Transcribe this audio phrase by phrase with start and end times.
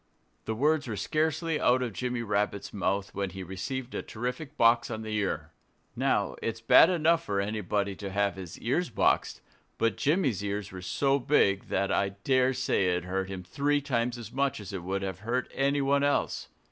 [0.45, 4.89] The words were scarcely out of Jimmy Rabbit's mouth when he received a terrific box
[4.89, 5.51] on the ear.
[5.95, 9.41] Now, it's bad enough for anybody to have his ears boxed.
[9.77, 14.17] But Jimmy's ears were so big that I dare say it hurt him three times
[14.17, 16.47] as much as it would have hurt anyone else.